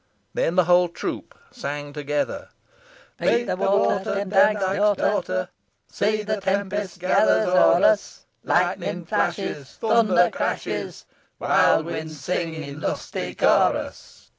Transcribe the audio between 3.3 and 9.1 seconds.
the water, Demdike's daughter! See the tempests gathers o'er us, Lightning